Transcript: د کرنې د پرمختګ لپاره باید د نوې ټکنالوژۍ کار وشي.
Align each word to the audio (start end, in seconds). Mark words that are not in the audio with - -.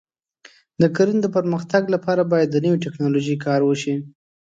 د 0.81 0.83
کرنې 0.95 1.19
د 1.23 1.27
پرمختګ 1.35 1.83
لپاره 1.95 2.21
باید 2.31 2.49
د 2.51 2.57
نوې 2.65 2.77
ټکنالوژۍ 2.85 3.35
کار 3.45 3.59
وشي. 3.65 3.95